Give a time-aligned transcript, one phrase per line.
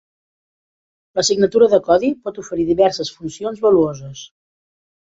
[1.19, 4.27] La signatura de codi pot oferir diverses funcions valuoses.